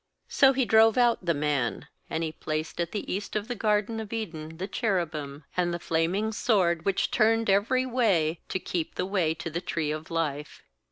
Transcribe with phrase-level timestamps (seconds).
[0.31, 3.99] ^So He drove out the man; and He placed at the east of the garden
[3.99, 9.05] of Eden the cherubim, and the flaming sword which turned every way, to keep the
[9.05, 10.63] way to the tree of life.